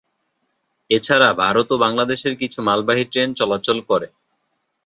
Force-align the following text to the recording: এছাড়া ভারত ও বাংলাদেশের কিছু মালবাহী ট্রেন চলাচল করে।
এছাড়া 0.89 1.29
ভারত 1.41 1.67
ও 1.71 1.85
বাংলাদেশের 1.85 2.33
কিছু 2.41 2.59
মালবাহী 2.67 3.03
ট্রেন 3.11 3.29
চলাচল 3.39 3.77
করে। 3.89 4.07